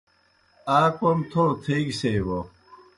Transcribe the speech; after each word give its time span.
آ 0.77 0.79
کوْم 0.97 1.19
تھو 1.31 1.43
تھیگیْ 1.63 1.93
سیئے 1.99 2.19
بوْ 2.27 2.39